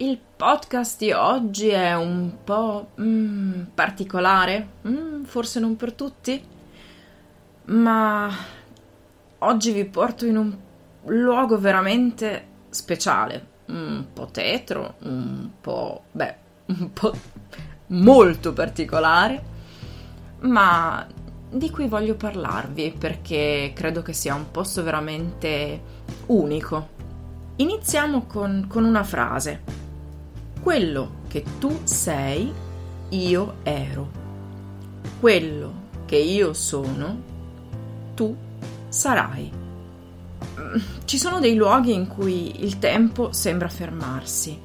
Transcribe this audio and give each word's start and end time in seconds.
Il 0.00 0.16
podcast 0.36 0.96
di 0.98 1.10
oggi 1.10 1.70
è 1.70 1.96
un 1.96 2.30
po' 2.44 2.90
mm, 3.00 3.62
particolare, 3.74 4.68
mm, 4.86 5.24
forse 5.24 5.58
non 5.58 5.74
per 5.74 5.92
tutti, 5.92 6.40
ma 7.64 8.30
oggi 9.38 9.72
vi 9.72 9.84
porto 9.86 10.24
in 10.24 10.36
un 10.36 10.56
luogo 11.06 11.58
veramente 11.58 12.46
speciale, 12.68 13.44
un 13.66 14.04
po' 14.12 14.26
tetro, 14.26 14.94
un 15.00 15.50
po', 15.60 16.04
beh, 16.12 16.36
un 16.66 16.92
po' 16.92 17.12
molto 17.88 18.52
particolare, 18.52 19.42
ma 20.42 21.04
di 21.50 21.70
cui 21.70 21.88
voglio 21.88 22.14
parlarvi 22.14 22.94
perché 22.96 23.72
credo 23.74 24.02
che 24.02 24.12
sia 24.12 24.36
un 24.36 24.48
posto 24.52 24.84
veramente 24.84 25.82
unico. 26.26 26.96
Iniziamo 27.56 28.26
con, 28.26 28.66
con 28.68 28.84
una 28.84 29.02
frase 29.02 29.77
quello 30.68 31.20
che 31.28 31.44
tu 31.58 31.80
sei, 31.84 32.52
io 33.08 33.54
ero. 33.62 34.10
Quello 35.18 35.72
che 36.04 36.16
io 36.16 36.52
sono, 36.52 37.22
tu 38.14 38.36
sarai. 38.86 39.50
Ci 41.06 41.16
sono 41.16 41.40
dei 41.40 41.54
luoghi 41.54 41.94
in 41.94 42.06
cui 42.06 42.62
il 42.62 42.78
tempo 42.78 43.32
sembra 43.32 43.70
fermarsi 43.70 44.60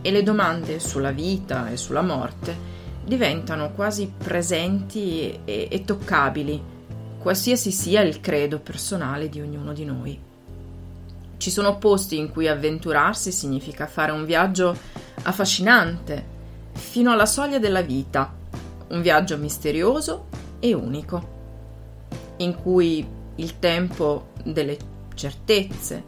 e 0.00 0.10
le 0.10 0.22
domande 0.22 0.80
sulla 0.80 1.10
vita 1.10 1.68
e 1.68 1.76
sulla 1.76 2.00
morte 2.00 2.56
diventano 3.04 3.72
quasi 3.72 4.10
presenti 4.16 5.38
e, 5.44 5.68
e 5.70 5.84
toccabili, 5.84 6.62
qualsiasi 7.18 7.70
sia 7.72 8.00
il 8.00 8.22
credo 8.22 8.58
personale 8.58 9.28
di 9.28 9.42
ognuno 9.42 9.74
di 9.74 9.84
noi. 9.84 10.18
Ci 11.36 11.50
sono 11.50 11.76
posti 11.76 12.16
in 12.16 12.30
cui 12.30 12.48
avventurarsi 12.48 13.32
significa 13.32 13.86
fare 13.86 14.12
un 14.12 14.24
viaggio 14.24 14.91
affascinante, 15.22 16.24
fino 16.72 17.12
alla 17.12 17.26
soglia 17.26 17.58
della 17.58 17.82
vita, 17.82 18.32
un 18.88 19.00
viaggio 19.00 19.36
misterioso 19.38 20.26
e 20.58 20.74
unico, 20.74 21.30
in 22.38 22.54
cui 22.54 23.06
il 23.36 23.58
tempo 23.58 24.28
delle 24.44 24.76
certezze 25.14 26.04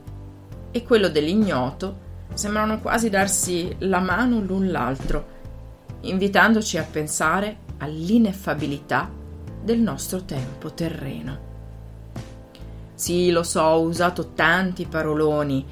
e 0.71 0.83
quello 0.83 1.09
dell'ignoto 1.09 2.03
sembrano 2.35 2.81
quasi 2.81 3.11
darsi 3.11 3.75
la 3.81 4.01
mano 4.01 4.41
l'un 4.41 4.71
l'altro, 4.71 5.27
invitandoci 6.01 6.79
a 6.79 6.83
pensare 6.83 7.59
all'ineffabilità 7.79 9.11
del 9.63 9.79
nostro 9.79 10.25
tempo 10.25 10.73
terreno. 10.73 11.53
Sì, 12.95 13.31
lo 13.31 13.43
so, 13.43 13.63
ho 13.63 13.81
usato 13.81 14.33
tanti 14.35 14.87
paroloni 14.87 15.65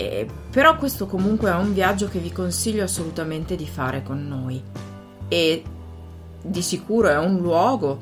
eh, 0.00 0.28
però 0.48 0.76
questo 0.76 1.06
comunque 1.06 1.50
è 1.50 1.54
un 1.54 1.74
viaggio 1.74 2.06
che 2.06 2.20
vi 2.20 2.30
consiglio 2.30 2.84
assolutamente 2.84 3.56
di 3.56 3.66
fare 3.66 4.04
con 4.04 4.28
noi 4.28 4.62
e 5.26 5.62
di 6.40 6.62
sicuro 6.62 7.08
è 7.08 7.18
un 7.18 7.38
luogo 7.38 8.00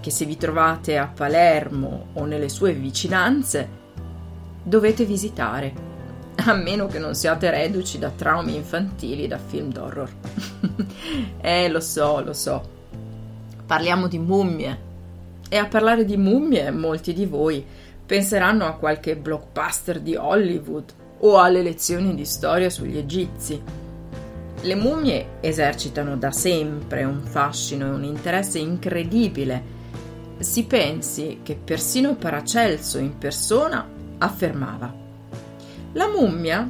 che 0.00 0.10
se 0.10 0.24
vi 0.24 0.36
trovate 0.36 0.98
a 0.98 1.06
Palermo 1.06 2.06
o 2.14 2.24
nelle 2.24 2.48
sue 2.48 2.72
vicinanze 2.72 3.68
dovete 4.60 5.04
visitare, 5.04 5.72
a 6.34 6.52
meno 6.54 6.88
che 6.88 6.98
non 6.98 7.14
siate 7.14 7.48
reduci 7.48 7.96
da 7.96 8.10
traumi 8.10 8.56
infantili 8.56 9.28
da 9.28 9.38
film 9.38 9.70
d'horror. 9.70 10.10
eh, 11.40 11.68
lo 11.68 11.78
so, 11.78 12.24
lo 12.24 12.32
so. 12.32 12.70
Parliamo 13.64 14.08
di 14.08 14.18
mummie. 14.18 14.78
E 15.48 15.56
a 15.58 15.66
parlare 15.66 16.04
di 16.04 16.16
mummie 16.16 16.72
molti 16.72 17.12
di 17.12 17.24
voi 17.24 17.64
penseranno 18.04 18.66
a 18.66 18.72
qualche 18.72 19.16
blockbuster 19.16 20.00
di 20.00 20.16
Hollywood 20.16 21.02
o 21.24 21.38
alle 21.38 21.62
lezioni 21.62 22.14
di 22.14 22.24
storia 22.24 22.68
sugli 22.70 22.98
egizi. 22.98 23.60
Le 24.60 24.74
mummie 24.74 25.38
esercitano 25.40 26.16
da 26.16 26.30
sempre 26.30 27.04
un 27.04 27.20
fascino 27.22 27.86
e 27.86 27.90
un 27.90 28.04
interesse 28.04 28.58
incredibile. 28.58 29.72
Si 30.38 30.64
pensi 30.64 31.40
che 31.42 31.58
persino 31.62 32.16
Paracelso 32.16 32.98
in 32.98 33.16
persona 33.16 33.86
affermava. 34.18 34.92
La 35.92 36.08
mummia, 36.08 36.68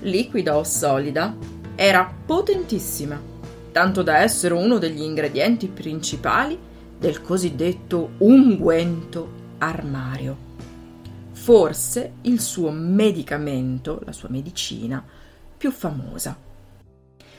liquida 0.00 0.56
o 0.56 0.64
solida, 0.64 1.34
era 1.74 2.12
potentissima, 2.26 3.20
tanto 3.72 4.02
da 4.02 4.18
essere 4.18 4.54
uno 4.54 4.78
degli 4.78 5.02
ingredienti 5.02 5.68
principali 5.68 6.58
del 6.98 7.22
cosiddetto 7.22 8.10
unguento 8.18 9.36
armario 9.58 10.47
forse 11.48 12.16
il 12.24 12.42
suo 12.42 12.70
medicamento, 12.70 14.02
la 14.04 14.12
sua 14.12 14.28
medicina 14.28 15.02
più 15.56 15.70
famosa. 15.70 16.36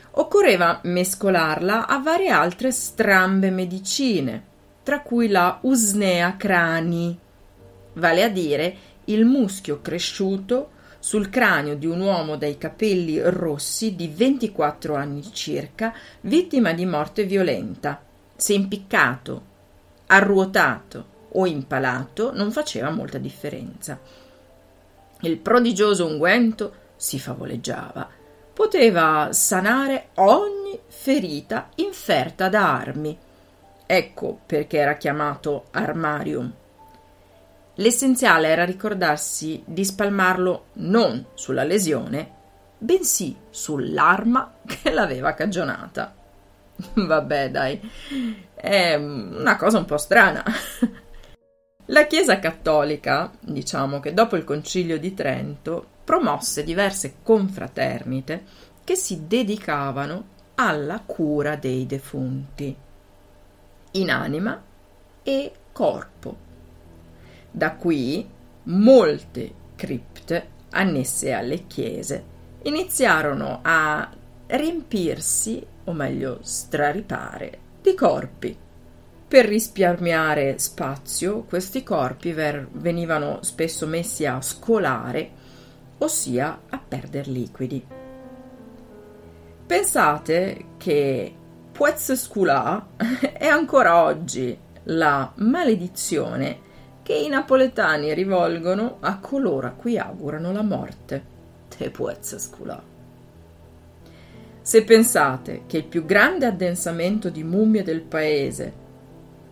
Occorreva 0.09 0.79
mescolarla 0.81 1.85
a 1.85 1.99
varie 1.99 2.29
altre 2.29 2.71
strambe 2.71 3.51
medicine, 3.51 4.43
tra 4.81 5.01
cui 5.01 5.27
la 5.27 5.59
usnea 5.61 6.35
crani, 6.37 7.15
vale 7.93 8.23
a 8.23 8.29
dire 8.29 8.75
il 9.05 9.25
muschio 9.25 9.79
cresciuto 9.79 10.71
sul 10.97 11.29
cranio 11.29 11.75
di 11.75 11.85
un 11.85 12.01
uomo 12.01 12.35
dai 12.35 12.57
capelli 12.57 13.21
rossi 13.23 13.95
di 13.95 14.07
24 14.07 14.95
anni 14.95 15.31
circa, 15.31 15.93
vittima 16.21 16.73
di 16.73 16.85
morte 16.87 17.25
violenta. 17.25 18.01
Se 18.35 18.53
impiccato, 18.53 19.43
arruotato 20.07 21.17
o 21.33 21.45
impalato 21.45 22.33
non 22.33 22.51
faceva 22.51 22.89
molta 22.89 23.17
differenza. 23.17 23.99
Il 25.21 25.37
prodigioso 25.37 26.05
unguento 26.05 26.73
si 26.95 27.19
favoleggiava, 27.19 28.07
poteva 28.53 29.29
sanare 29.31 30.09
ogni 30.15 30.79
ferita 30.87 31.69
inferta 31.75 32.49
da 32.49 32.77
armi. 32.77 33.17
Ecco 33.85 34.39
perché 34.45 34.77
era 34.77 34.97
chiamato 34.97 35.65
armarium. 35.71 36.53
L'essenziale 37.75 38.49
era 38.49 38.65
ricordarsi 38.65 39.63
di 39.65 39.85
spalmarlo 39.85 40.65
non 40.73 41.27
sulla 41.33 41.63
lesione, 41.63 42.31
bensì 42.77 43.35
sull'arma 43.49 44.55
che 44.65 44.91
l'aveva 44.91 45.33
cagionata. 45.33 46.13
Vabbè, 46.93 47.51
dai, 47.51 47.79
è 48.53 48.95
una 48.95 49.55
cosa 49.57 49.77
un 49.77 49.85
po' 49.85 49.97
strana. 49.97 50.43
La 51.91 52.05
Chiesa 52.05 52.37
cattolica, 52.37 53.31
diciamo 53.39 53.99
che 53.99 54.13
dopo 54.13 54.35
il 54.35 54.43
Concilio 54.43 54.99
di 54.99 55.15
Trento, 55.15 55.87
promosse 56.03 56.63
diverse 56.63 57.15
confraternite 57.23 58.43
che 58.83 58.95
si 58.95 59.25
dedicavano 59.25 60.37
alla 60.53 61.01
cura 61.03 61.55
dei 61.55 61.87
defunti, 61.87 62.75
in 63.93 64.11
anima 64.11 64.61
e 65.23 65.51
corpo. 65.71 66.37
Da 67.49 67.71
qui 67.71 68.29
molte 68.63 69.53
cripte 69.75 70.47
annesse 70.69 71.33
alle 71.33 71.65
chiese 71.65 72.23
iniziarono 72.63 73.61
a 73.63 74.07
riempirsi, 74.45 75.65
o 75.85 75.93
meglio 75.93 76.37
straripare, 76.43 77.59
di 77.81 77.95
corpi. 77.95 78.57
Per 79.29 79.45
risparmiare 79.45 80.57
spazio, 80.57 81.43
questi 81.43 81.83
corpi 81.83 82.33
ver- 82.33 82.65
venivano 82.71 83.43
spesso 83.43 83.85
messi 83.85 84.25
a 84.25 84.41
scolare, 84.41 85.29
ossia 85.99 86.61
a 86.67 86.79
perdere 86.79 87.29
liquidi. 87.29 87.85
Pensate 89.67 90.65
che 90.77 91.31
Puezzesculà 91.71 92.87
è 93.37 93.45
ancora 93.45 94.01
oggi 94.01 94.57
la 94.85 95.31
maledizione 95.35 96.61
che 97.03 97.13
i 97.13 97.27
napoletani 97.27 98.11
rivolgono 98.15 98.97
a 99.01 99.19
coloro 99.19 99.67
a 99.67 99.71
cui 99.73 99.99
augurano 99.99 100.51
la 100.51 100.63
morte. 100.63 101.23
Te 101.67 101.91
Puezzesculà. 101.91 102.81
Se 104.59 104.83
pensate 104.83 105.65
che 105.67 105.77
il 105.77 105.85
più 105.85 106.03
grande 106.03 106.47
addensamento 106.47 107.29
di 107.29 107.43
mummie 107.43 107.83
del 107.83 108.01
paese 108.01 108.87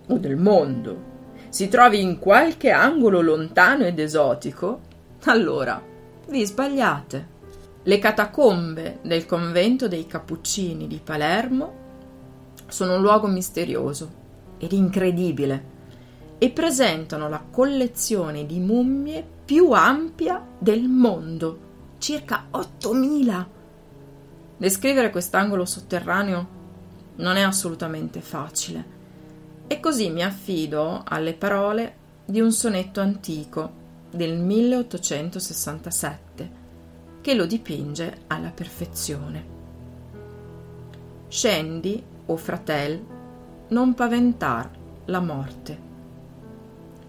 o 0.07 0.17
del 0.17 0.37
mondo. 0.37 1.15
Si 1.49 1.67
trovi 1.67 2.01
in 2.01 2.19
qualche 2.19 2.71
angolo 2.71 3.21
lontano 3.21 3.85
ed 3.85 3.99
esotico, 3.99 4.81
allora 5.25 5.81
vi 6.27 6.45
sbagliate. 6.45 7.35
Le 7.83 7.99
catacombe 7.99 8.99
del 9.01 9.25
convento 9.25 9.87
dei 9.87 10.05
Cappuccini 10.05 10.87
di 10.87 10.99
Palermo 11.01 11.85
sono 12.67 12.95
un 12.95 13.01
luogo 13.01 13.27
misterioso 13.27 14.25
ed 14.57 14.73
incredibile 14.73 15.75
e 16.37 16.49
presentano 16.49 17.29
la 17.29 17.43
collezione 17.49 18.45
di 18.45 18.59
mummie 18.59 19.25
più 19.45 19.71
ampia 19.71 20.45
del 20.57 20.87
mondo, 20.89 21.59
circa 21.97 22.47
8000 22.51 23.55
Descrivere 24.57 25.11
quest'angolo 25.11 25.65
sotterraneo 25.65 26.55
non 27.17 27.35
è 27.35 27.41
assolutamente 27.41 28.21
facile 28.21 28.96
e 29.67 29.79
così 29.79 30.09
mi 30.09 30.23
affido 30.23 31.03
alle 31.05 31.33
parole 31.33 31.95
di 32.25 32.41
un 32.41 32.51
sonetto 32.51 33.01
antico 33.01 33.85
del 34.09 34.37
1867 34.37 36.65
che 37.21 37.33
lo 37.33 37.45
dipinge 37.45 38.21
alla 38.27 38.49
perfezione. 38.49 39.55
Scendi, 41.27 42.01
o 42.25 42.37
fratel, 42.37 43.03
non 43.69 43.93
paventar 43.93 44.69
la 45.05 45.19
morte. 45.19 45.85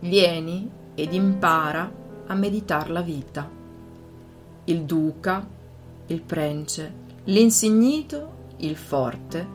Vieni 0.01 0.69
ed 0.95 1.13
impara 1.13 1.91
a 2.27 2.35
meditar 2.35 2.91
la 2.91 3.01
vita. 3.01 3.49
Il 4.65 4.83
duca, 4.83 5.47
il 6.07 6.21
prence, 6.21 7.07
L'insignito, 7.29 8.55
il 8.59 8.75
forte, 8.75 9.47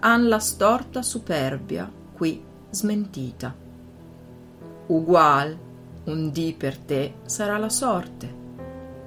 han 0.00 0.28
la 0.28 0.38
storta 0.38 1.02
superbia 1.02 1.90
qui 2.14 2.42
smentita. 2.70 3.54
Ugual, 4.86 5.56
un 6.04 6.30
dì 6.30 6.54
per 6.56 6.78
te 6.78 7.14
sarà 7.24 7.58
la 7.58 7.68
sorte. 7.68 8.44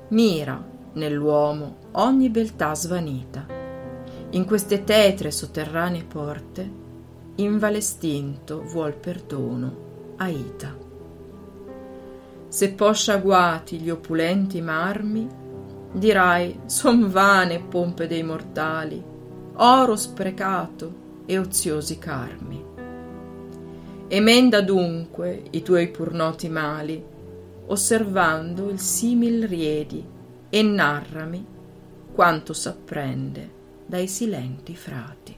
Mira 0.09 0.63
nell'uomo 0.93 1.75
ogni 1.91 2.29
beltà 2.29 2.75
svanita. 2.75 3.45
In 4.31 4.45
queste 4.45 4.83
tetre 4.83 5.31
sotterranee 5.31 6.03
porte, 6.03 6.71
invale 7.35 7.81
stinto 7.81 8.63
vuol 8.63 8.93
perdono 8.93 9.87
aita. 10.17 10.75
Se 12.47 12.73
pò 12.73 12.91
sciaguati 12.93 13.79
gli 13.79 13.89
opulenti 13.89 14.61
marmi, 14.61 15.39
Dirai, 15.91 16.59
son 16.67 17.09
vane 17.09 17.61
pompe 17.61 18.05
dei 18.05 18.21
mortali, 18.21 19.03
oro 19.53 19.95
sprecato 19.95 21.07
e 21.25 21.37
oziosi 21.37 21.97
carmi. 21.97 22.65
Emenda 24.07 24.61
dunque 24.61 25.43
i 25.51 25.61
tuoi 25.61 25.89
pur 25.89 26.13
noti 26.13 26.49
mali, 26.49 27.03
osservando 27.67 28.69
il 28.69 28.79
simil 28.79 29.47
riedi, 29.47 30.03
e 30.49 30.63
narrami 30.63 31.45
quanto 32.11 32.53
s'apprende 32.53 33.57
dai 33.85 34.07
silenti 34.07 34.75
frati. 34.75 35.37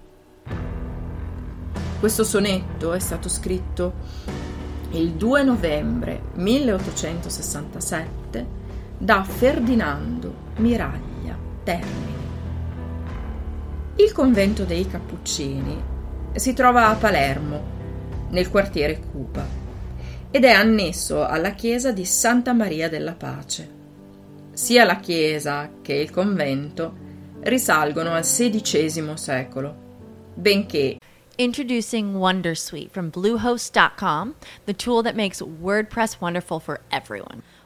Questo 2.00 2.24
sonetto 2.24 2.94
è 2.94 3.00
stato 3.00 3.28
scritto 3.30 3.94
il 4.92 5.12
2 5.12 5.44
novembre 5.44 6.22
1867 6.34 8.60
da 8.98 9.24
Ferdinando 9.24 10.34
Miraglia 10.58 11.38
Termini. 11.64 12.11
Il 13.98 14.14
convento 14.14 14.64
dei 14.64 14.88
Cappuccini 14.88 15.84
si 16.34 16.54
trova 16.54 16.88
a 16.88 16.96
Palermo, 16.96 17.80
nel 18.30 18.50
quartiere 18.50 19.00
Cupa, 19.12 19.46
ed 20.32 20.46
è 20.46 20.50
annesso 20.50 21.26
alla 21.26 21.52
chiesa 21.52 21.92
di 21.92 22.06
Santa 22.06 22.54
Maria 22.54 22.88
della 22.88 23.14
Pace. 23.14 23.70
Sia 24.54 24.86
la 24.86 24.96
chiesa 24.96 25.70
che 25.82 25.94
il 25.94 26.10
convento 26.10 26.96
risalgono 27.42 28.14
al 28.14 28.24
XVI 28.24 29.12
secolo, 29.16 29.76
benché 30.36 30.98
Introducing 31.38 32.16
Wondersuite 32.16 32.92
from 32.92 33.10
Bluehost.com, 33.10 34.36
the 34.66 34.74
tool 34.74 35.04
that 35.04 35.16
makes 35.16 35.42
WordPress 35.42 36.22
wonderful 36.22 36.60
for 36.60 36.80
everyone. 36.92 37.44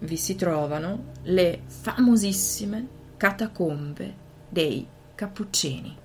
vi 0.00 0.16
si 0.16 0.36
trovano 0.36 1.12
le 1.24 1.62
famosissime 1.66 2.86
catacombe 3.16 4.14
dei 4.48 4.86
Cappuccini. 5.14 5.96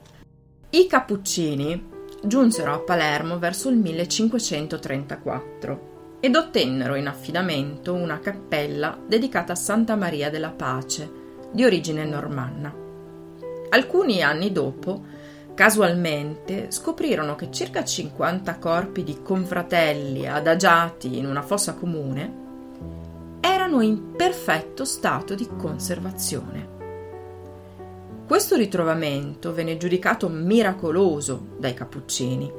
I 0.71 0.87
Cappuccini 0.87 1.91
giunsero 2.23 2.73
a 2.73 2.79
Palermo 2.79 3.37
verso 3.37 3.69
il 3.69 3.77
1534 3.77 5.91
ed 6.19 6.35
ottennero 6.35 6.95
in 6.95 7.07
affidamento 7.07 7.93
una 7.93 8.19
cappella 8.19 8.97
dedicata 9.05 9.53
a 9.53 9.57
Santa 9.57 9.95
Maria 9.95 10.29
della 10.29 10.51
Pace, 10.51 11.21
di 11.51 11.63
origine 11.63 12.05
normanna. 12.05 12.73
Alcuni 13.69 14.23
anni 14.23 14.51
dopo, 14.51 15.03
casualmente, 15.53 16.71
scoprirono 16.71 17.35
che 17.35 17.51
circa 17.51 17.83
50 17.83 18.57
corpi 18.57 19.03
di 19.03 19.21
confratelli 19.21 20.27
adagiati 20.27 21.17
in 21.17 21.27
una 21.27 21.41
fossa 21.41 21.75
comune 21.75 22.42
erano 23.73 23.81
in 23.81 24.11
perfetto 24.15 24.85
stato 24.85 25.33
di 25.33 25.47
conservazione. 25.57 26.69
Questo 28.27 28.55
ritrovamento 28.55 29.51
venne 29.51 29.77
giudicato 29.77 30.29
miracoloso 30.29 31.55
dai 31.57 31.73
Cappuccini, 31.73 32.51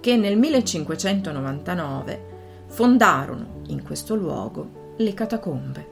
che 0.00 0.16
nel 0.16 0.38
1599 0.38 2.30
fondarono 2.68 3.62
in 3.68 3.82
questo 3.82 4.14
luogo 4.14 4.94
le 4.98 5.12
catacombe. 5.14 5.90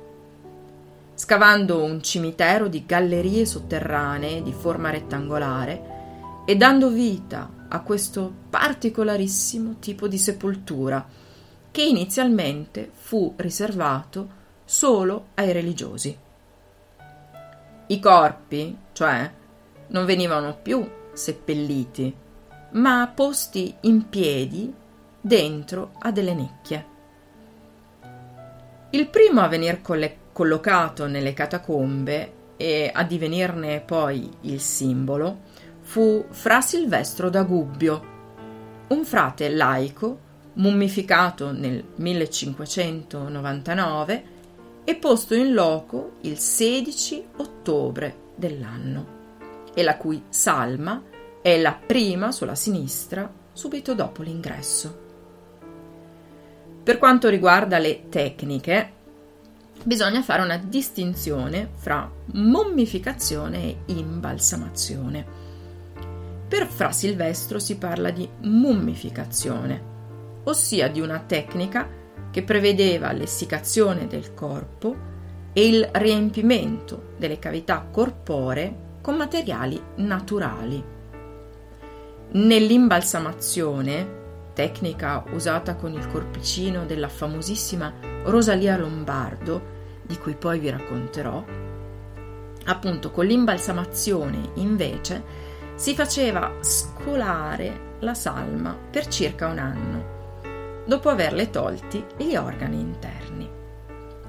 Scavando 1.15 1.83
un 1.83 2.03
cimitero 2.03 2.69
di 2.69 2.87
gallerie 2.87 3.45
sotterranee 3.45 4.43
di 4.43 4.53
forma 4.53 4.91
rettangolare 4.91 5.99
e 6.47 6.57
dando 6.57 6.89
vita 6.89 7.67
a 7.69 7.81
questo 7.83 8.33
particolarissimo 8.49 9.77
tipo 9.81 10.09
di 10.09 10.17
sepoltura 10.17 11.07
che 11.71 11.83
inizialmente 11.83 12.91
fu 12.93 13.35
riservato 13.37 14.39
solo 14.71 15.31
ai 15.35 15.51
religiosi. 15.51 16.17
I 17.89 17.99
corpi, 17.99 18.79
cioè, 18.93 19.29
non 19.89 20.05
venivano 20.05 20.57
più 20.63 20.89
seppelliti, 21.13 22.15
ma 22.71 23.11
posti 23.13 23.75
in 23.81 24.09
piedi 24.09 24.73
dentro 25.21 25.91
a 25.99 26.13
delle 26.13 26.35
nicchie. 26.35 26.87
Il 28.91 29.09
primo 29.09 29.41
a 29.41 29.49
venir 29.49 29.83
coll- 29.83 30.09
collocato 30.31 31.09
nelle 31.09 31.33
catacombe 31.33 32.33
e 32.57 32.93
a 32.95 33.03
divenirne 33.03 33.81
poi 33.81 34.31
il 34.43 34.61
simbolo 34.61 35.39
fu 35.81 36.27
Fra 36.31 36.61
Silvestro 36.61 37.29
da 37.29 37.43
Gubbio, 37.43 38.05
un 38.87 39.05
frate 39.05 39.49
laico 39.49 40.29
mummificato 40.53 41.51
nel 41.51 41.83
1599 41.97 44.39
e 44.85 44.95
posto 44.97 45.35
in 45.35 45.53
loco 45.53 46.13
il 46.23 46.39
16 46.39 47.27
ottobre 47.37 48.29
dell'anno 48.35 49.19
e 49.75 49.83
la 49.83 49.97
cui 49.97 50.23
salma 50.29 51.03
è 51.43 51.61
la 51.61 51.75
prima 51.75 52.33
sulla 52.33 52.55
sinistra 52.55 53.31
subito 53.53 53.95
dopo 53.95 54.23
l'ingresso. 54.23 55.09
Per 56.83 56.99
quanto 56.99 57.29
riguarda 57.29 57.79
le 57.79 58.09
tecniche, 58.09 58.93
bisogna 59.85 60.23
fare 60.23 60.43
una 60.43 60.57
distinzione 60.57 61.69
fra 61.75 62.11
mummificazione 62.33 63.63
e 63.63 63.77
imbalsamazione. 63.87 65.39
Per 66.49 66.67
Fra 66.67 66.91
Silvestro 66.91 67.59
si 67.59 67.77
parla 67.77 68.11
di 68.11 68.29
mummificazione, 68.41 69.83
ossia 70.45 70.89
di 70.89 71.01
una 71.01 71.21
tecnica 71.21 71.89
che 72.31 72.43
prevedeva 72.43 73.13
l'essiccazione 73.13 74.07
del 74.07 74.35
corpo 74.35 75.09
e 75.53 75.67
il 75.67 75.89
riempimento 75.93 77.13
delle 77.17 77.39
cavità 77.39 77.87
corporee 77.91 78.89
con 79.01 79.17
materiali 79.17 79.81
naturali. 79.97 80.83
Nell'imbalsamazione, 82.33 84.19
tecnica 84.53 85.25
usata 85.33 85.75
con 85.75 85.93
il 85.93 86.07
corpicino 86.07 86.85
della 86.85 87.09
famosissima 87.09 87.93
Rosalia 88.25 88.77
Lombardo, 88.77 89.79
di 90.03 90.17
cui 90.19 90.35
poi 90.35 90.59
vi 90.59 90.71
racconterò, 90.71 91.45
appunto 92.67 93.11
con 93.11 93.27
l'imbalsamazione 93.27 94.51
invece 94.55 95.49
si 95.75 95.95
faceva 95.95 96.53
scolare 96.61 97.89
la 98.01 98.15
salma 98.15 98.77
per 98.91 99.07
circa 99.09 99.49
un 99.49 99.59
anno, 99.59 100.20
dopo 100.91 101.09
averle 101.09 101.51
tolti 101.51 102.05
gli 102.17 102.35
organi 102.35 102.81
interni. 102.81 103.49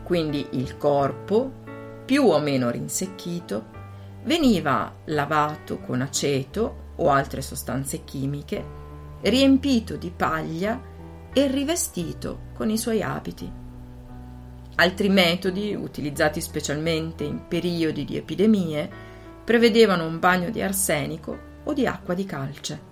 Quindi 0.03 0.45
il 0.51 0.77
corpo, 0.77 1.51
più 2.05 2.27
o 2.27 2.37
meno 2.37 2.69
rinsecchito, 2.69 3.65
veniva 4.25 4.93
lavato 5.05 5.79
con 5.79 6.01
aceto 6.01 6.93
o 6.97 7.09
altre 7.09 7.41
sostanze 7.41 8.03
chimiche, 8.03 8.63
riempito 9.21 9.95
di 9.95 10.11
paglia 10.15 10.79
e 11.33 11.47
rivestito 11.47 12.49
con 12.53 12.69
i 12.69 12.77
suoi 12.77 13.01
abiti. 13.01 13.51
Altri 14.75 15.09
metodi, 15.09 15.73
utilizzati 15.73 16.41
specialmente 16.41 17.23
in 17.23 17.47
periodi 17.47 18.05
di 18.05 18.17
epidemie, 18.17 18.87
prevedevano 19.43 20.05
un 20.05 20.19
bagno 20.19 20.51
di 20.51 20.61
arsenico 20.61 21.35
o 21.63 21.73
di 21.73 21.87
acqua 21.87 22.13
di 22.13 22.25
calce. 22.25 22.90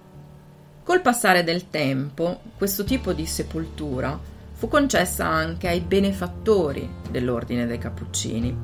Col 0.89 1.01
passare 1.01 1.43
del 1.43 1.69
tempo, 1.69 2.41
questo 2.57 2.83
tipo 2.83 3.13
di 3.13 3.27
sepoltura 3.27 4.19
fu 4.53 4.67
concessa 4.67 5.23
anche 5.27 5.67
ai 5.67 5.81
benefattori 5.81 6.89
dell'ordine 7.11 7.67
dei 7.67 7.77
Cappuccini 7.77 8.57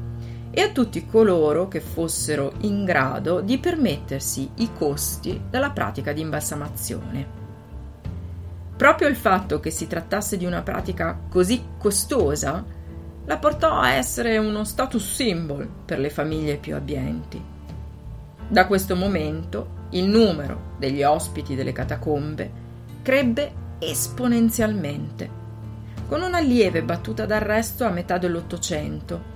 e 0.50 0.60
a 0.60 0.72
tutti 0.72 1.06
coloro 1.06 1.68
che 1.68 1.82
fossero 1.82 2.54
in 2.62 2.84
grado 2.84 3.42
di 3.42 3.60
permettersi 3.60 4.50
i 4.56 4.72
costi 4.74 5.40
della 5.52 5.70
pratica 5.70 6.14
di 6.14 6.22
imbalsamazione. 6.22 7.28
Proprio 8.76 9.08
il 9.08 9.18
fatto 9.18 9.60
che 9.60 9.70
si 9.70 9.86
trattasse 9.86 10.36
di 10.36 10.46
una 10.46 10.64
pratica 10.64 11.20
così 11.30 11.64
costosa 11.78 12.66
la 13.24 13.38
portò 13.38 13.78
a 13.78 13.92
essere 13.92 14.40
uno 14.40 14.64
status 14.64 15.14
symbol 15.14 15.70
per 15.86 16.00
le 16.00 16.10
famiglie 16.10 16.58
più 16.58 16.74
abbienti. 16.74 17.40
Da 18.48 18.66
questo 18.66 18.96
momento 18.96 19.84
il 19.92 20.06
numero 20.06 20.74
degli 20.78 21.04
ospiti 21.04 21.56
delle 21.56 21.72
catacombe 21.72 22.64
crebbe 23.02 23.64
esponenzialmente, 23.80 25.30
con 26.08 26.22
una 26.22 26.40
lieve 26.40 26.84
battuta 26.84 27.26
d'arresto 27.26 27.86
a 27.86 27.90
metà 27.90 28.18
dell'Ottocento 28.18 29.34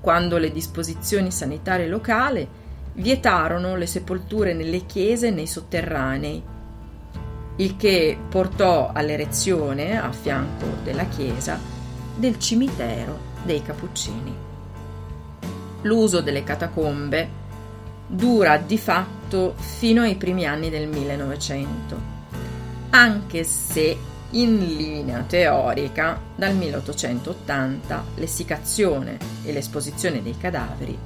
quando 0.00 0.38
le 0.38 0.50
disposizioni 0.50 1.30
sanitarie 1.30 1.86
locali 1.86 2.48
vietarono 2.94 3.76
le 3.76 3.86
sepolture 3.86 4.54
nelle 4.54 4.86
chiese 4.86 5.28
e 5.28 5.30
nei 5.30 5.46
sotterranei, 5.46 6.42
il 7.56 7.76
che 7.76 8.18
portò 8.28 8.90
all'erezione, 8.92 10.00
a 10.00 10.10
fianco 10.10 10.66
della 10.82 11.04
chiesa, 11.04 11.58
del 12.16 12.38
cimitero 12.38 13.28
dei 13.44 13.62
Cappuccini. 13.62 14.34
L'uso 15.82 16.20
delle 16.20 16.42
catacombe 16.42 17.38
dura 18.06 18.56
di 18.56 18.78
fatto 18.78 19.19
fino 19.56 20.02
ai 20.02 20.16
primi 20.16 20.46
anni 20.46 20.70
del 20.70 20.88
1900, 20.88 21.96
anche 22.90 23.44
se 23.44 23.96
in 24.30 24.58
linea 24.76 25.22
teorica, 25.22 26.20
dal 26.34 26.54
1880 26.54 28.04
l'essiccazione 28.16 29.18
e 29.44 29.52
l'esposizione 29.52 30.22
dei 30.22 30.36
cadaveri 30.36 30.96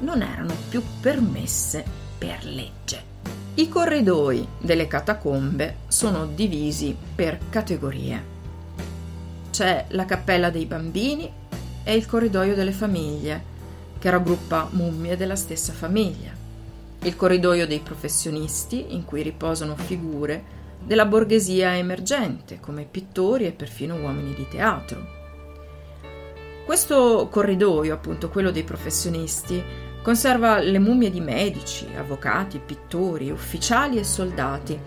non 0.00 0.22
erano 0.22 0.54
più 0.68 0.82
permesse 1.00 1.84
per 2.18 2.44
legge. 2.44 3.10
I 3.54 3.68
corridoi 3.68 4.46
delle 4.58 4.86
catacombe 4.86 5.76
sono 5.88 6.26
divisi 6.26 6.96
per 7.14 7.38
categorie. 7.50 8.30
C'è 9.50 9.86
la 9.88 10.04
cappella 10.04 10.50
dei 10.50 10.64
bambini 10.66 11.30
e 11.84 11.94
il 11.94 12.06
corridoio 12.06 12.54
delle 12.54 12.72
famiglie, 12.72 13.50
che 13.98 14.10
raggruppa 14.10 14.68
mummie 14.72 15.16
della 15.16 15.36
stessa 15.36 15.72
famiglia. 15.72 16.31
Il 17.04 17.16
corridoio 17.16 17.66
dei 17.66 17.80
professionisti, 17.80 18.94
in 18.94 19.04
cui 19.04 19.22
riposano 19.22 19.74
figure 19.74 20.60
della 20.84 21.04
borghesia 21.04 21.76
emergente, 21.76 22.60
come 22.60 22.86
pittori 22.88 23.44
e 23.44 23.52
perfino 23.52 23.96
uomini 23.96 24.34
di 24.34 24.46
teatro. 24.48 25.20
Questo 26.64 27.28
corridoio, 27.28 27.92
appunto 27.92 28.28
quello 28.28 28.52
dei 28.52 28.62
professionisti, 28.62 29.62
conserva 30.00 30.58
le 30.58 30.78
mummie 30.78 31.10
di 31.10 31.20
medici, 31.20 31.88
avvocati, 31.96 32.60
pittori, 32.64 33.30
ufficiali 33.30 33.98
e 33.98 34.04
soldati, 34.04 34.78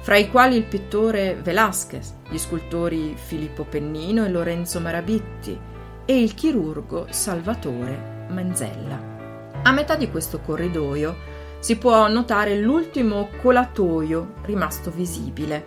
fra 0.00 0.16
i 0.18 0.30
quali 0.30 0.56
il 0.56 0.64
pittore 0.64 1.36
Velázquez, 1.42 2.14
gli 2.28 2.38
scultori 2.38 3.14
Filippo 3.16 3.64
Pennino 3.64 4.26
e 4.26 4.28
Lorenzo 4.28 4.78
Marabitti 4.78 5.58
e 6.04 6.20
il 6.20 6.34
chirurgo 6.34 7.06
Salvatore 7.08 8.26
Menzella. 8.28 9.14
A 9.62 9.72
metà 9.72 9.96
di 9.96 10.10
questo 10.10 10.40
corridoio 10.40 11.35
si 11.66 11.78
può 11.78 12.06
notare 12.06 12.56
l'ultimo 12.60 13.28
colatoio 13.42 14.34
rimasto 14.42 14.92
visibile, 14.92 15.66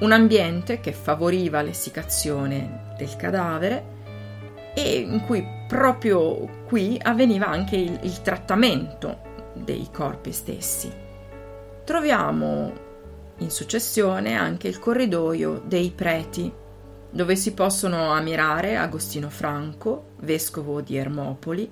un 0.00 0.12
ambiente 0.12 0.78
che 0.80 0.92
favoriva 0.92 1.62
l'essiccazione 1.62 2.92
del 2.98 3.16
cadavere 3.16 4.74
e 4.74 4.98
in 4.98 5.24
cui 5.24 5.42
proprio 5.66 6.64
qui 6.66 7.00
avveniva 7.02 7.46
anche 7.46 7.76
il, 7.76 7.98
il 8.02 8.20
trattamento 8.20 9.20
dei 9.54 9.88
corpi 9.90 10.32
stessi. 10.32 10.92
Troviamo 11.82 12.72
in 13.38 13.50
successione 13.50 14.36
anche 14.36 14.68
il 14.68 14.78
corridoio 14.78 15.62
dei 15.64 15.92
preti, 15.92 16.52
dove 17.08 17.36
si 17.36 17.54
possono 17.54 18.10
ammirare 18.10 18.76
Agostino 18.76 19.30
Franco, 19.30 20.08
vescovo 20.18 20.82
di 20.82 20.94
Ermopoli, 20.98 21.70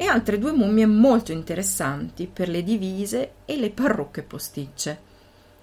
e 0.00 0.06
altre 0.06 0.38
due 0.38 0.52
mummie 0.52 0.86
molto 0.86 1.30
interessanti 1.30 2.26
per 2.26 2.48
le 2.48 2.62
divise 2.62 3.32
e 3.44 3.58
le 3.58 3.68
parrucche 3.68 4.22
posticce, 4.22 4.98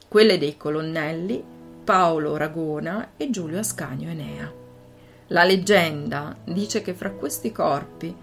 quelle 0.08 0.38
dei 0.38 0.56
colonnelli 0.56 1.44
Paolo 1.84 2.38
Ragona 2.38 3.14
e 3.18 3.32
Giulio 3.32 3.58
Ascanio 3.58 4.12
Enea. 4.12 4.54
La 5.30 5.44
leggenda 5.44 6.38
dice 6.44 6.84
che 6.84 6.94
fra 6.94 7.10
questi 7.10 7.52
corpi 7.52 8.16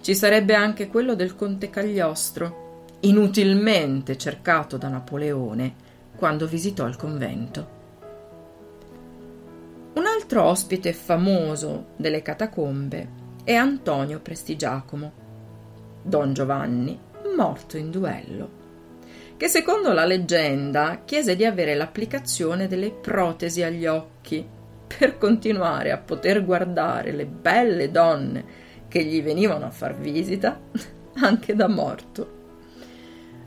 ci 0.00 0.12
sarebbe 0.16 0.54
anche 0.54 0.88
quello 0.88 1.14
del 1.14 1.36
conte 1.36 1.70
Cagliostro, 1.70 2.86
inutilmente 3.02 4.18
cercato 4.18 4.76
da 4.76 4.88
Napoleone 4.88 5.72
quando 6.16 6.48
visitò 6.48 6.88
il 6.88 6.96
convento. 6.96 7.68
Un 9.94 10.04
altro 10.04 10.42
ospite 10.42 10.92
famoso 10.92 11.90
delle 11.94 12.22
catacombe 12.22 13.08
è 13.44 13.54
Antonio 13.54 14.18
Prestigiacomo, 14.18 15.28
Don 16.02 16.32
Giovanni, 16.32 16.98
morto 17.36 17.76
in 17.76 17.90
duello, 17.90 18.58
che 19.36 19.48
secondo 19.48 19.92
la 19.92 20.04
leggenda 20.04 21.02
chiese 21.04 21.36
di 21.36 21.44
avere 21.44 21.74
l'applicazione 21.74 22.68
delle 22.68 22.90
protesi 22.90 23.62
agli 23.62 23.86
occhi 23.86 24.46
per 24.86 25.18
continuare 25.18 25.92
a 25.92 25.98
poter 25.98 26.44
guardare 26.44 27.12
le 27.12 27.26
belle 27.26 27.90
donne 27.90 28.44
che 28.88 29.04
gli 29.04 29.22
venivano 29.22 29.66
a 29.66 29.70
far 29.70 29.96
visita 29.96 30.58
anche 31.20 31.54
da 31.54 31.68
morto. 31.68 32.38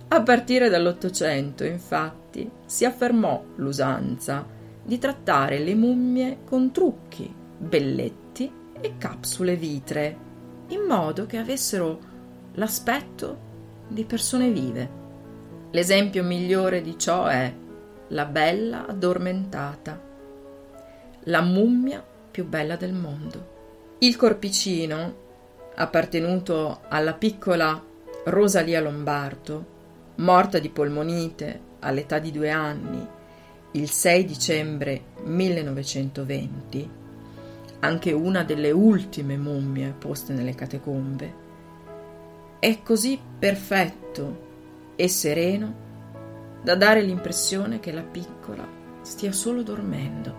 A 0.08 0.22
partire 0.22 0.70
dall'Ottocento, 0.70 1.64
infatti, 1.64 2.50
si 2.66 2.86
affermò 2.86 3.44
l'usanza 3.56 4.46
di 4.84 4.98
trattare 5.00 5.60
le 5.60 5.76
mummie 5.76 6.40
con 6.46 6.72
trucchi, 6.72 7.34
belletti 7.58 8.52
e 8.80 8.94
capsule 8.98 9.56
vitree, 9.56 10.18
in 10.68 10.82
modo 10.88 11.26
che 11.26 11.38
avessero 11.38 12.12
l'aspetto 12.54 13.52
di 13.88 14.04
persone 14.06 14.52
vive. 14.52 15.02
L'esempio 15.72 16.24
migliore 16.24 16.82
di 16.82 16.98
ciò 16.98 17.26
è 17.26 17.52
la 18.10 18.26
bella 18.26 18.86
addormentata, 18.88 20.00
la 21.26 21.42
mummia 21.42 22.04
più 22.32 22.46
bella 22.46 22.76
del 22.76 22.94
mondo. 22.94 23.52
Il 24.00 24.16
corpicino, 24.16 25.16
appartenuto 25.76 26.82
alla 26.90 27.14
piccola 27.14 27.82
Rosalia 28.26 28.82
Lombardo, 28.82 29.66
morta 30.16 30.60
di 30.60 30.70
polmonite 30.70 31.72
all'età 31.80 32.20
di 32.20 32.32
due 32.32 32.50
anni 32.50 33.08
il 33.76 33.90
6 33.90 34.26
dicembre 34.26 35.02
1920, 35.24 36.90
anche 37.80 38.12
una 38.12 38.44
delle 38.44 38.70
ultime 38.70 39.36
mummie 39.36 39.96
poste 39.98 40.32
nelle 40.34 40.54
catacombe, 40.54 41.43
è 42.64 42.82
così 42.82 43.20
perfetto 43.40 44.94
e 44.96 45.10
sereno 45.10 46.62
da 46.64 46.76
dare 46.76 47.02
l'impressione 47.02 47.82
che 47.82 47.92
la 47.92 48.04
piccola 48.04 48.66
stia 49.02 49.34
solo 49.34 49.64
dormendo. 49.64 50.36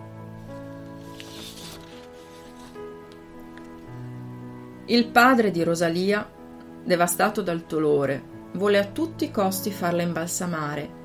Il 4.86 5.08
padre 5.08 5.50
di 5.50 5.62
Rosalia, 5.62 6.26
devastato 6.82 7.42
dal 7.42 7.60
dolore, 7.68 8.22
volle 8.52 8.78
a 8.78 8.86
tutti 8.86 9.26
i 9.26 9.30
costi 9.30 9.70
farla 9.70 10.00
imbalsamare 10.00 11.02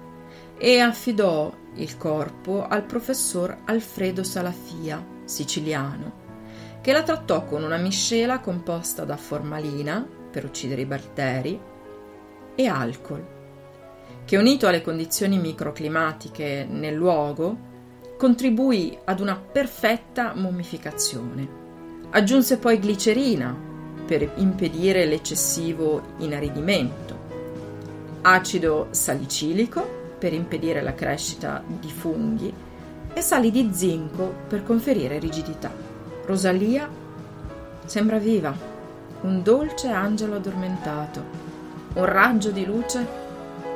e 0.58 0.80
affidò 0.80 1.54
il 1.76 1.98
corpo 1.98 2.66
al 2.66 2.86
professor 2.86 3.58
Alfredo 3.66 4.24
Salafia, 4.24 5.06
siciliano, 5.26 6.80
che 6.80 6.94
la 6.94 7.04
trattò 7.04 7.44
con 7.44 7.62
una 7.62 7.78
miscela 7.78 8.40
composta 8.40 9.04
da 9.04 9.18
formalina 9.18 10.16
per 10.32 10.46
uccidere 10.46 10.82
i 10.82 10.86
batteri 10.86 11.60
e 12.56 12.68
alcol, 12.68 13.26
che 14.26 14.38
unito 14.38 14.68
alle 14.68 14.82
condizioni 14.82 15.38
microclimatiche 15.38 16.68
nel 16.70 16.94
luogo 16.94 17.68
contribuì 18.18 18.98
ad 19.06 19.22
una 19.22 19.36
perfetta 19.38 20.34
mummificazione. 20.36 21.48
Aggiunse 22.12 22.58
poi 22.58 22.80
glicerina 22.80 23.56
per 24.06 24.34
impedire 24.36 25.06
l'eccessivo 25.06 26.02
inaridimento, 26.18 27.18
acido 28.22 28.88
salicilico 28.92 29.98
per 30.18 30.34
impedire 30.34 30.82
la 30.82 30.94
crescita 30.94 31.64
di 31.66 31.90
funghi 31.90 32.54
e 33.14 33.22
sali 33.22 33.52
di 33.52 33.70
zinco 33.72 34.34
per 34.48 34.64
conferire 34.64 35.18
rigidità. 35.18 35.72
Rosalia 36.26 36.90
sembra 37.86 38.18
viva, 38.18 38.54
un 39.22 39.44
dolce 39.44 39.90
angelo 39.90 40.36
addormentato, 40.36 41.24
un 41.94 42.06
raggio 42.06 42.52
di 42.52 42.66
luce 42.66 43.08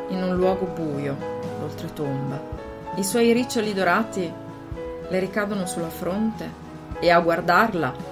in 0.10 0.22
un 0.22 0.36
luogo 0.36 0.66
buio, 0.66 1.18
l'oltretomba. 1.60 2.42
I 2.96 3.04
suoi 3.04 3.34
riccioli 3.34 3.74
dorati 3.74 4.32
le 5.10 5.20
ricadono 5.20 5.66
sulla 5.66 5.90
fronte 5.90 6.62
e 7.00 7.10
a 7.10 7.20
guardarla 7.20 8.12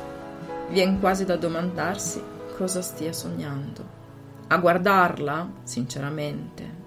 Vien 0.71 1.01
quasi 1.01 1.25
da 1.25 1.35
domandarsi 1.35 2.23
cosa 2.55 2.81
stia 2.81 3.11
sognando. 3.11 3.99
A 4.47 4.57
guardarla, 4.57 5.51
sinceramente, 5.63 6.79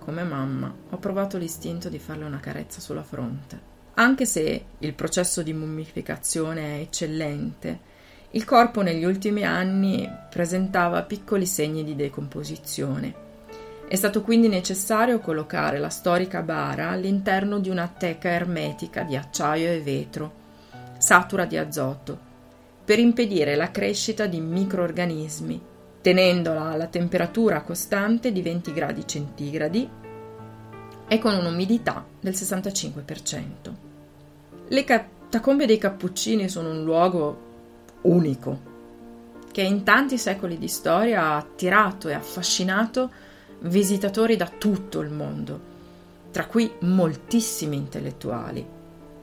come 0.00 0.24
mamma, 0.24 0.74
ho 0.90 0.96
provato 0.96 1.38
l'istinto 1.38 1.88
di 1.88 2.00
farle 2.00 2.24
una 2.24 2.40
carezza 2.40 2.80
sulla 2.80 3.04
fronte. 3.04 3.60
Anche 3.94 4.26
se 4.26 4.64
il 4.76 4.92
processo 4.94 5.44
di 5.44 5.52
mummificazione 5.52 6.78
è 6.78 6.80
eccellente, 6.80 7.78
il 8.32 8.44
corpo 8.44 8.82
negli 8.82 9.04
ultimi 9.04 9.42
anni 9.42 10.08
presentava 10.28 11.02
piccoli 11.02 11.46
segni 11.46 11.82
di 11.82 11.96
decomposizione. 11.96 13.26
È 13.88 13.94
stato 13.94 14.20
quindi 14.20 14.48
necessario 14.48 15.18
collocare 15.18 15.78
la 15.78 15.88
storica 15.88 16.42
bara 16.42 16.90
all'interno 16.90 17.58
di 17.58 17.70
una 17.70 17.88
teca 17.88 18.28
ermetica 18.28 19.02
di 19.02 19.16
acciaio 19.16 19.72
e 19.72 19.80
vetro, 19.80 20.32
satura 20.98 21.46
di 21.46 21.56
azoto, 21.56 22.18
per 22.84 22.98
impedire 22.98 23.56
la 23.56 23.70
crescita 23.70 24.26
di 24.26 24.40
microorganismi, 24.40 25.60
tenendola 26.02 26.64
alla 26.64 26.86
temperatura 26.86 27.62
costante 27.62 28.30
di 28.30 28.42
20 28.42 28.72
gradi 28.74 29.06
centigradi 29.06 29.88
e 31.08 31.18
con 31.18 31.34
un'umidità 31.34 32.04
del 32.20 32.34
65%. 32.34 33.46
Le 34.68 34.84
catacombe 34.84 35.64
dei 35.64 35.78
Cappuccini 35.78 36.46
sono 36.50 36.72
un 36.72 36.84
luogo 36.84 37.46
unico, 38.02 38.66
che 39.50 39.62
in 39.62 39.82
tanti 39.82 40.18
secoli 40.18 40.58
di 40.58 40.68
storia 40.68 41.22
ha 41.22 41.36
attirato 41.36 42.08
e 42.08 42.14
affascinato 42.14 43.10
visitatori 43.60 44.36
da 44.36 44.46
tutto 44.46 45.00
il 45.00 45.10
mondo, 45.10 45.60
tra 46.30 46.46
cui 46.46 46.70
moltissimi 46.80 47.76
intellettuali, 47.76 48.66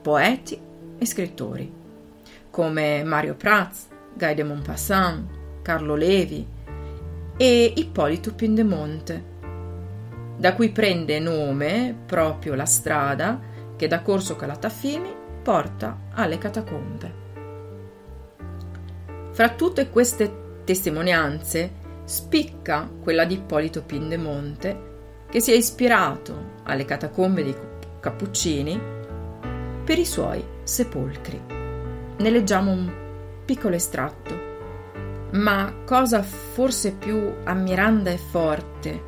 poeti 0.01 0.59
e 0.97 1.05
scrittori 1.05 1.83
come 2.55 3.03
Mario 3.03 3.35
Prats, 3.35 3.87
Guy 4.13 4.33
de 4.33 4.43
Maupassant, 4.43 5.27
Carlo 5.61 5.95
Levi 5.95 6.47
e 7.35 7.73
Ippolito 7.75 8.33
Pindemonte, 8.33 9.23
da 10.37 10.53
cui 10.53 10.69
prende 10.69 11.19
nome 11.19 11.93
proprio 12.05 12.55
la 12.55 12.63
strada 12.63 13.41
che 13.75 13.87
da 13.87 13.99
Corso 13.99 14.37
Calatafimi 14.37 15.13
porta 15.43 15.97
alle 16.13 16.37
catacombe. 16.37 17.24
Fra 19.35 19.49
tutte 19.49 19.89
queste 19.89 20.61
testimonianze 20.63 21.69
spicca 22.05 22.89
quella 23.03 23.25
di 23.25 23.33
Ippolito 23.33 23.83
Pindemonte 23.83 24.93
che 25.29 25.41
si 25.41 25.51
è 25.51 25.55
ispirato 25.55 26.61
alle 26.63 26.85
catacombe 26.85 27.43
dei 27.43 27.53
Cappuccini 27.99 28.79
per 29.83 29.99
i 29.99 30.05
suoi 30.05 30.41
sepolcri. 30.63 31.41
Ne 31.47 32.29
leggiamo 32.29 32.71
un 32.71 32.89
piccolo 33.43 33.75
estratto. 33.75 34.33
Ma 35.31 35.81
cosa 35.83 36.23
forse 36.23 36.93
più 36.93 37.33
ammiranda 37.43 38.11
e 38.11 38.17
forte 38.17 39.03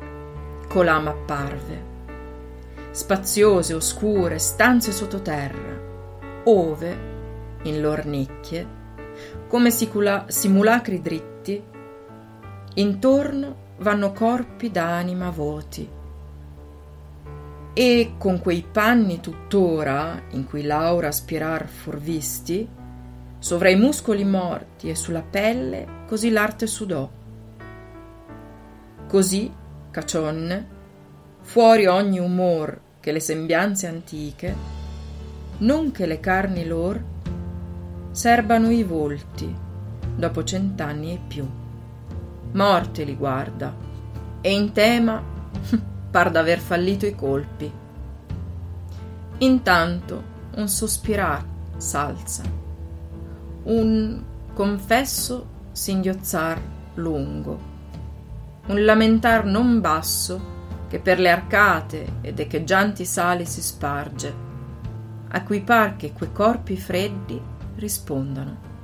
colama 0.68 1.08
apparve. 1.08 1.82
Spaziose, 2.90 3.72
oscure 3.72 4.38
stanze 4.38 4.92
sottoterra, 4.92 5.80
ove, 6.44 6.98
in 7.62 7.80
lor 7.80 8.04
nicchie, 8.04 8.76
come 9.48 9.70
simulacri 9.70 11.00
dritti, 11.00 11.62
intorno 12.74 13.56
vanno 13.78 14.12
corpi 14.12 14.70
d'anima 14.70 15.30
voti. 15.30 15.88
E 17.72 18.12
con 18.18 18.40
quei 18.40 18.64
panni 18.70 19.20
tuttora 19.20 20.22
in 20.30 20.44
cui 20.44 20.62
Laura 20.62 21.10
spirar 21.10 21.66
visti, 21.98 22.68
Sovra 23.40 23.70
i 23.70 23.76
muscoli 23.76 24.24
morti 24.24 24.90
e 24.90 24.96
sulla 24.96 25.22
pelle 25.22 25.86
così 26.08 26.30
l'arte 26.30 26.66
sudò. 26.66 27.08
Così, 29.06 29.50
cacionne, 29.92 30.66
fuori 31.42 31.86
ogni 31.86 32.18
umor 32.18 32.80
che 32.98 33.12
le 33.12 33.20
sembianze 33.20 33.86
antiche, 33.86 34.54
non 35.58 35.92
che 35.92 36.06
le 36.06 36.18
carni 36.18 36.66
lor, 36.66 37.00
serbano 38.10 38.70
i 38.70 38.82
volti 38.82 39.54
dopo 40.16 40.44
cent'anni 40.44 41.12
e 41.12 41.20
più. 41.26 41.48
Morte 42.52 43.04
li 43.04 43.16
guarda 43.16 43.74
e 44.40 44.52
in 44.52 44.72
tema 44.72 45.22
par 46.10 46.30
d'aver 46.30 46.58
fallito 46.58 47.06
i 47.06 47.14
colpi. 47.14 47.70
Intanto 49.38 50.22
un 50.56 50.68
sospirar 50.68 51.44
s'alza 51.76 52.66
un 53.68 54.22
confesso 54.54 55.46
singhiozzar 55.72 56.58
lungo, 56.94 57.60
un 58.66 58.84
lamentar 58.84 59.44
non 59.44 59.80
basso 59.80 60.56
che 60.88 60.98
per 61.00 61.18
le 61.18 61.30
arcate 61.30 62.14
ed 62.22 62.40
echeggianti 62.40 63.04
sali 63.04 63.44
si 63.44 63.60
sparge, 63.60 64.34
a 65.28 65.42
cui 65.42 65.60
par 65.60 65.96
che 65.96 66.12
quei 66.12 66.32
corpi 66.32 66.78
freddi 66.78 67.40
rispondano. 67.78 68.76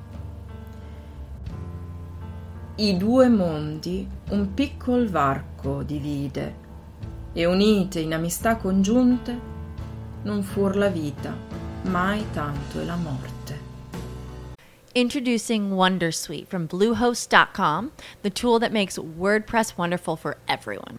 I 2.76 2.96
due 2.96 3.28
mondi 3.28 4.08
un 4.30 4.54
piccol 4.54 5.08
varco 5.08 5.82
divide, 5.82 6.62
e 7.32 7.44
unite 7.46 8.00
in 8.00 8.14
amistà 8.14 8.56
congiunte 8.56 9.52
non 10.22 10.42
fur 10.42 10.76
la 10.76 10.88
vita, 10.88 11.36
mai 11.82 12.24
tanto 12.32 12.80
è 12.80 12.84
la 12.84 12.96
morte. 12.96 13.32
Introducing 14.94 15.72
Wondersuite 15.72 16.46
from 16.46 16.66
Bluehost.com, 16.66 17.90
the 18.22 18.30
tool 18.30 18.60
that 18.60 18.72
makes 18.72 18.96
WordPress 18.96 19.76
wonderful 19.76 20.16
for 20.16 20.36
everyone. 20.46 20.98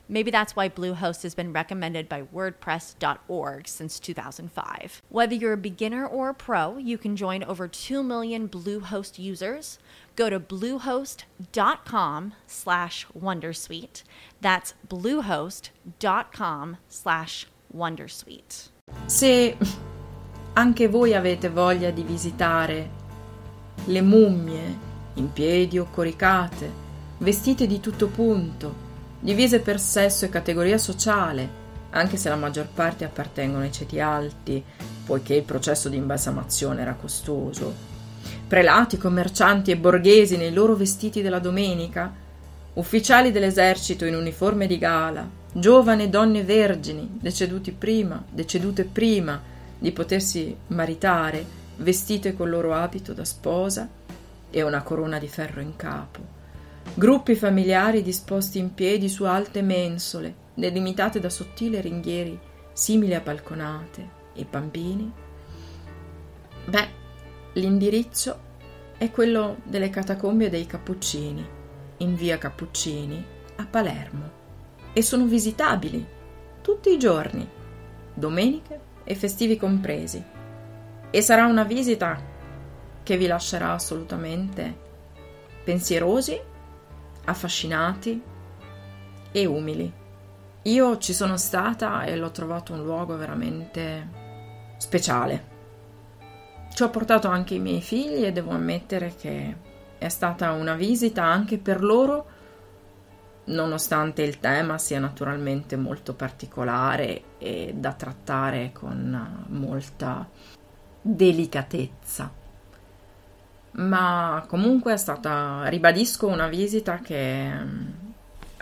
Maybe 0.11 0.29
that's 0.29 0.57
why 0.57 0.67
Bluehost 0.67 1.23
has 1.23 1.33
been 1.33 1.53
recommended 1.53 2.09
by 2.09 2.23
WordPress.org 2.23 3.65
since 3.65 3.97
2005. 3.97 5.01
Whether 5.07 5.35
you're 5.35 5.53
a 5.53 5.57
beginner 5.57 6.05
or 6.05 6.27
a 6.27 6.33
pro, 6.33 6.75
you 6.77 6.97
can 6.97 7.15
join 7.15 7.45
over 7.45 7.69
2 7.69 8.03
million 8.03 8.49
Bluehost 8.49 9.17
users. 9.17 9.79
Go 10.17 10.29
to 10.29 10.37
bluehost.com 10.37 12.33
slash 12.45 13.07
Wondersuite. 13.17 14.03
That's 14.41 14.73
bluehost.com 14.89 16.77
slash 16.89 17.47
Wondersuite. 17.73 18.69
Se 19.05 19.57
anche 20.53 20.87
voi 20.89 21.15
avete 21.15 21.47
voglia 21.47 21.89
di 21.91 22.03
visitare 22.03 22.89
le 23.85 24.01
mummie 24.01 24.77
in 25.13 25.31
piedi 25.31 25.79
o 25.79 25.85
coricate, 25.89 26.69
vestite 27.19 27.65
di 27.65 27.79
tutto 27.79 28.07
punto, 28.07 28.89
divise 29.21 29.59
per 29.59 29.79
sesso 29.79 30.25
e 30.25 30.29
categoria 30.29 30.79
sociale, 30.79 31.59
anche 31.91 32.17
se 32.17 32.27
la 32.27 32.35
maggior 32.35 32.67
parte 32.67 33.05
appartengono 33.05 33.63
ai 33.63 33.71
ceti 33.71 33.99
alti, 33.99 34.63
poiché 35.05 35.35
il 35.35 35.43
processo 35.43 35.89
di 35.89 35.97
imbalsamazione 35.97 36.81
era 36.81 36.95
costoso. 36.95 37.89
Prelati, 38.47 38.97
commercianti 38.97 39.71
e 39.71 39.77
borghesi 39.77 40.37
nei 40.37 40.51
loro 40.51 40.75
vestiti 40.75 41.21
della 41.21 41.39
domenica, 41.39 42.11
ufficiali 42.73 43.31
dell'esercito 43.31 44.05
in 44.05 44.15
uniforme 44.15 44.65
di 44.65 44.77
gala, 44.77 45.29
giovani 45.53 46.09
donne 46.09 46.43
vergini, 46.43 47.17
deceduti 47.21 47.71
prima, 47.71 48.23
decedute 48.27 48.85
prima 48.85 49.39
di 49.77 49.91
potersi 49.91 50.55
maritare, 50.67 51.45
vestite 51.77 52.35
col 52.35 52.49
loro 52.49 52.73
abito 52.73 53.13
da 53.13 53.25
sposa 53.25 53.87
e 54.49 54.61
una 54.63 54.81
corona 54.81 55.19
di 55.19 55.27
ferro 55.27 55.61
in 55.61 55.75
capo 55.75 56.39
Gruppi 56.93 57.35
familiari 57.35 58.01
disposti 58.01 58.59
in 58.59 58.73
piedi 58.73 59.07
su 59.07 59.23
alte 59.23 59.61
mensole, 59.61 60.35
delimitate 60.53 61.19
da 61.19 61.29
sottili 61.29 61.79
ringhieri 61.79 62.37
simili 62.73 63.13
a 63.13 63.21
balconate, 63.21 64.19
e 64.33 64.45
bambini? 64.49 65.11
Beh, 66.65 66.87
l'indirizzo 67.53 68.49
è 68.97 69.09
quello 69.09 69.57
delle 69.63 69.89
catacombe 69.89 70.49
dei 70.49 70.65
Cappuccini, 70.65 71.47
in 71.97 72.15
via 72.15 72.37
Cappuccini, 72.37 73.25
a 73.55 73.65
Palermo, 73.65 74.31
e 74.93 75.01
sono 75.01 75.25
visitabili 75.25 76.05
tutti 76.61 76.91
i 76.91 76.99
giorni, 76.99 77.47
domeniche 78.13 78.79
e 79.03 79.15
festivi 79.15 79.57
compresi. 79.57 80.23
E 81.09 81.21
sarà 81.21 81.45
una 81.45 81.63
visita 81.63 82.21
che 83.03 83.17
vi 83.17 83.27
lascerà 83.27 83.71
assolutamente 83.71 84.89
pensierosi 85.63 86.39
affascinati 87.25 88.21
e 89.31 89.45
umili. 89.45 89.91
Io 90.63 90.97
ci 90.97 91.13
sono 91.13 91.37
stata 91.37 92.03
e 92.03 92.15
l'ho 92.15 92.31
trovato 92.31 92.73
un 92.73 92.83
luogo 92.83 93.15
veramente 93.17 94.07
speciale. 94.77 95.49
Ci 96.73 96.83
ho 96.83 96.89
portato 96.89 97.27
anche 97.27 97.55
i 97.55 97.59
miei 97.59 97.81
figli 97.81 98.25
e 98.25 98.31
devo 98.31 98.51
ammettere 98.51 99.15
che 99.15 99.55
è 99.97 100.09
stata 100.09 100.51
una 100.51 100.75
visita 100.75 101.23
anche 101.23 101.57
per 101.57 101.83
loro, 101.83 102.25
nonostante 103.45 104.21
il 104.21 104.39
tema 104.39 104.77
sia 104.77 104.99
naturalmente 104.99 105.75
molto 105.75 106.13
particolare 106.13 107.37
e 107.37 107.73
da 107.75 107.93
trattare 107.93 108.71
con 108.71 109.45
molta 109.47 110.27
delicatezza 111.01 112.39
ma 113.73 114.43
comunque 114.47 114.93
è 114.93 114.97
stata, 114.97 115.65
ribadisco, 115.67 116.27
una 116.27 116.47
visita 116.47 116.99
che 116.99 117.49
mm, 117.49 117.87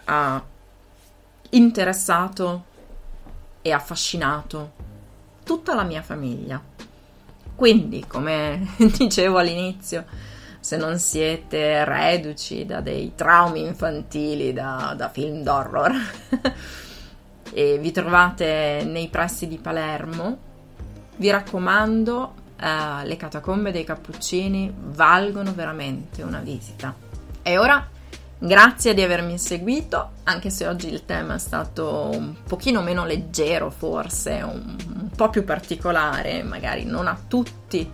ha 0.06 0.44
interessato 1.52 2.66
e 3.62 3.72
affascinato 3.72 4.72
tutta 5.44 5.74
la 5.74 5.84
mia 5.84 6.02
famiglia. 6.02 6.62
Quindi, 7.56 8.06
come 8.08 8.68
dicevo 8.78 9.40
all'inizio, 9.40 10.06
se 10.60 10.78
non 10.78 11.00
siete 11.00 11.84
reduci 11.86 12.66
da 12.66 12.82
dei 12.82 13.14
traumi 13.16 13.66
infantili 13.66 14.54
da, 14.54 14.94
da 14.96 15.10
film 15.10 15.42
d'horror 15.42 15.94
e 17.52 17.78
vi 17.80 17.92
trovate 17.92 18.84
nei 18.86 19.08
pressi 19.08 19.48
di 19.48 19.58
Palermo, 19.58 20.38
vi 21.16 21.30
raccomando 21.30 22.34
uh, 22.60 23.06
le 23.06 23.18
catacombe 23.18 23.72
dei 23.72 23.84
Cappuccini 23.84 24.74
valgono 24.76 25.54
veramente 25.54 26.22
una 26.24 26.40
visita. 26.40 26.94
E 27.42 27.58
ora 27.58 27.88
grazie 28.38 28.94
di 28.94 29.02
avermi 29.02 29.38
seguito, 29.38 30.12
anche 30.24 30.50
se 30.50 30.68
oggi 30.68 30.92
il 30.92 31.06
tema 31.06 31.36
è 31.36 31.40
stato 31.40 32.10
un 32.14 32.36
pochino 32.48 32.82
meno 32.82 33.06
leggero 33.06 33.70
forse, 33.70 34.42
un, 34.42 34.76
un 35.02 35.10
po' 35.16 35.30
più 35.30 35.44
particolare, 35.44 36.44
magari 36.44 36.86
non 36.86 37.08
a 37.08 37.18
tutti 37.28 37.90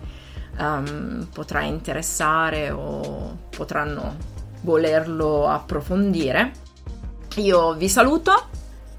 um, 0.58 1.26
potrà 1.32 1.62
interessare 1.62 2.70
o 2.70 3.36
potranno 3.50 4.34
volerlo 4.62 5.48
approfondire. 5.48 6.52
Io 7.36 7.74
vi 7.74 7.88
saluto 7.88 8.48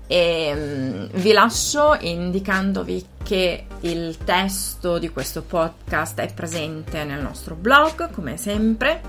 e 0.08 0.54
um, 0.54 1.20
vi 1.20 1.32
lascio 1.34 1.98
indicandovi 2.00 3.06
che 3.24 3.66
il 3.82 4.18
testo 4.24 4.98
di 4.98 5.10
questo 5.10 5.42
podcast 5.42 6.20
è 6.22 6.34
presente 6.34 7.04
nel 7.04 7.22
nostro 7.22 7.56
blog 7.56 8.10
come 8.12 8.38
sempre 8.38 9.02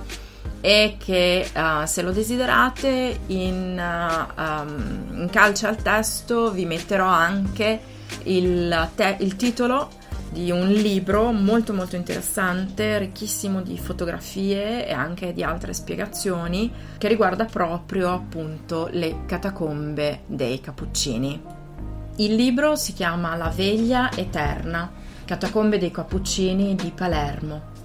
e 0.60 0.96
che 0.98 1.48
uh, 1.54 1.86
se 1.86 2.02
lo 2.02 2.10
desiderate 2.10 3.20
in, 3.26 3.80
uh, 3.80 4.40
um, 4.40 5.06
in 5.20 5.28
calce 5.30 5.68
al 5.68 5.80
testo 5.80 6.50
vi 6.50 6.64
metterò 6.64 7.06
anche 7.06 7.80
il, 8.24 8.90
te- 8.96 9.16
il 9.20 9.36
titolo 9.36 9.90
di 10.30 10.50
un 10.50 10.68
libro 10.68 11.32
molto 11.32 11.72
molto 11.72 11.96
interessante, 11.96 12.98
ricchissimo 12.98 13.62
di 13.62 13.78
fotografie 13.78 14.86
e 14.86 14.92
anche 14.92 15.32
di 15.32 15.42
altre 15.42 15.72
spiegazioni 15.72 16.72
che 16.98 17.08
riguarda 17.08 17.44
proprio 17.44 18.12
appunto 18.12 18.88
le 18.90 19.24
catacombe 19.26 20.20
dei 20.26 20.60
Cappuccini. 20.60 21.42
Il 22.16 22.34
libro 22.34 22.76
si 22.76 22.92
chiama 22.92 23.36
La 23.36 23.52
veglia 23.54 24.10
eterna, 24.12 24.90
catacombe 25.24 25.78
dei 25.78 25.90
Cappuccini 25.90 26.74
di 26.74 26.92
Palermo. 26.94 27.76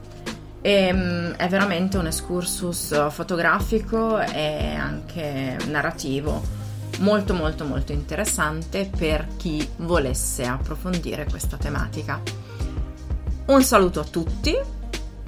E, 0.62 0.92
um, 0.94 1.34
è 1.34 1.48
veramente 1.50 1.98
un 1.98 2.08
excursus 2.08 3.10
fotografico 3.12 4.20
e 4.20 4.76
anche 4.76 5.58
narrativo 5.68 6.63
molto 7.00 7.34
molto 7.34 7.66
molto 7.66 7.92
interessante 7.92 8.90
per 8.96 9.28
chi 9.38 9.68
volesse 9.78 10.46
approfondire 10.46 11.26
questa 11.30 11.58
tematica. 11.58 12.22
Un 13.46 13.62
saluto 13.64 14.00
a 14.00 14.06
tutti, 14.06 14.56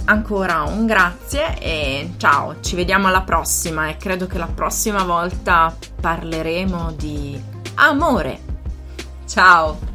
ancora 0.05 0.63
un 0.63 0.85
grazie 0.85 1.59
e 1.59 2.13
ciao, 2.17 2.61
ci 2.61 2.75
vediamo 2.75 3.07
alla 3.07 3.21
prossima 3.21 3.89
e 3.89 3.97
credo 3.97 4.27
che 4.27 4.37
la 4.37 4.47
prossima 4.47 5.03
volta 5.03 5.75
parleremo 5.99 6.93
di 6.93 7.41
amore. 7.75 8.39
Ciao! 9.27 9.94